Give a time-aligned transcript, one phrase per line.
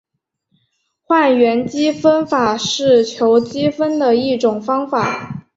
[1.03, 5.45] 换元积分法是求积分的一种方法。